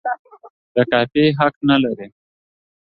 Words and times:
د 0.75 0.77
کاپي 0.91 1.23
حق 1.39 1.55
نه 1.69 1.75
لري. 1.83 2.07